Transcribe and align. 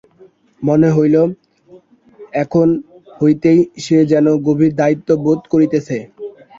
মনে 0.61 0.89
হইল, 0.91 1.15
এখন 2.43 2.67
হইতেই 3.19 3.59
সে 3.83 3.97
যেন 4.11 4.25
গভীর 4.47 4.71
দায়িত্ব 4.81 5.09
বোধ 5.23 5.41
করিতেছে। 5.53 5.97